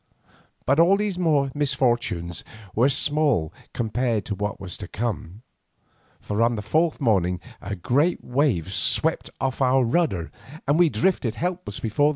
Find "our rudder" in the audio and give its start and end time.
9.61-10.31